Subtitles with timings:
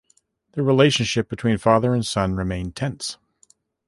[0.53, 3.19] The relationship between father and son remained tense.